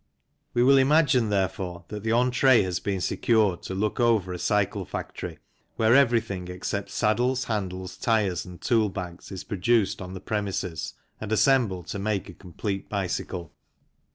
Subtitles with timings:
[0.55, 4.83] We will imagine, therefore, that the entree has been secured to look over a cycle
[4.83, 5.37] factory
[5.75, 11.85] where everything except saddles, handles, tyres, and toolbags, is produced on the premises and assembled
[11.89, 13.53] to make a complete bicycle.